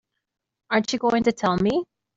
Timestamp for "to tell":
1.25-1.57